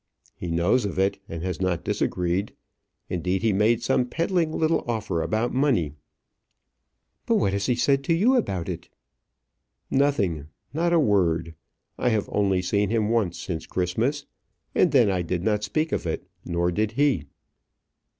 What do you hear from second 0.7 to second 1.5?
of it, and